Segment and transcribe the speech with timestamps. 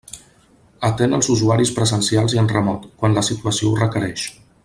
[0.87, 4.27] Atén els usuaris presencials i en remot, quan la situació ho requereix.